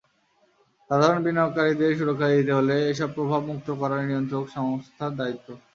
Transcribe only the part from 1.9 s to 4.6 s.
সুরক্ষা দিতে হলে এসব প্রভাব মুক্ত করা নিয়ন্ত্রক